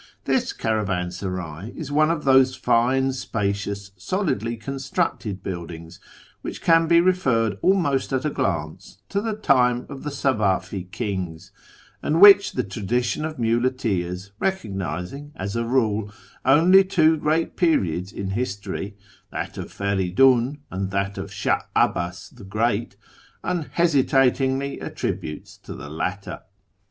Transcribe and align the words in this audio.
This 0.25 0.51
caravansaray 0.51 1.75
is 1.75 1.91
one 1.91 2.09
of 2.09 2.23
those 2.23 2.55
fine, 2.55 3.13
spacious, 3.13 3.91
solidly 3.97 4.57
constructed 4.57 5.43
buildings 5.43 5.99
which 6.41 6.59
can 6.59 6.87
be 6.87 6.99
referred, 6.99 7.59
almost 7.61 8.11
at 8.11 8.25
a 8.25 8.31
glance, 8.31 8.97
to 9.09 9.21
the 9.21 9.35
time 9.35 9.85
of 9.89 10.01
the 10.01 10.09
Safavi 10.09 10.89
kings, 10.91 11.51
and 12.01 12.19
which 12.19 12.53
the 12.53 12.63
tradition 12.63 13.23
of 13.23 13.37
muleteers, 13.37 14.31
recognising, 14.39 15.33
as 15.35 15.55
a 15.55 15.65
rule, 15.67 16.11
only 16.43 16.83
two 16.83 17.15
great 17.17 17.55
periods 17.55 18.11
in 18.11 18.31
history— 18.31 18.97
that 19.31 19.55
of 19.55 19.71
Fen'dun, 19.71 20.57
and 20.71 20.89
that 20.89 21.19
of 21.19 21.31
Sh;ih 21.31 21.59
'Abbi'is 21.75 22.31
the 22.35 22.43
Great— 22.43 22.95
unhesitatingly 23.43 24.81
attributes 24.81 25.57
to 25.57 25.75
the 25.75 25.89
latter. 25.91 26.39